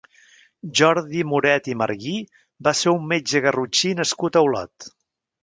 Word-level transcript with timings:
Jordi 0.77 1.21
Moret 1.33 1.69
i 1.73 1.75
Marguí 1.81 2.13
va 2.69 2.75
ser 2.81 2.95
un 2.97 3.07
metge 3.13 3.43
garrotxí 3.49 3.95
nascut 4.03 4.41
a 4.43 4.47
Olot. 4.49 4.91